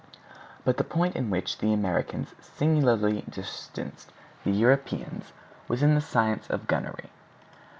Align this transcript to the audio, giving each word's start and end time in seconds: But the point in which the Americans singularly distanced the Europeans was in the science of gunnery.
But 0.65 0.77
the 0.77 0.83
point 0.83 1.15
in 1.15 1.29
which 1.29 1.59
the 1.59 1.71
Americans 1.71 2.33
singularly 2.41 3.23
distanced 3.29 4.11
the 4.43 4.49
Europeans 4.49 5.31
was 5.67 5.83
in 5.83 5.93
the 5.93 6.01
science 6.01 6.47
of 6.49 6.65
gunnery. 6.65 7.11